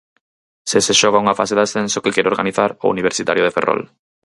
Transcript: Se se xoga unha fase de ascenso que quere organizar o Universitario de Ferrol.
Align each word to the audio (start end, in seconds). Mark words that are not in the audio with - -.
Se 0.69 0.79
se 0.85 0.93
xoga 1.01 1.21
unha 1.23 1.37
fase 1.39 1.55
de 1.57 1.63
ascenso 1.67 2.01
que 2.03 2.13
quere 2.15 2.31
organizar 2.33 2.69
o 2.83 2.85
Universitario 2.95 3.45
de 3.45 3.53
Ferrol. 3.55 3.81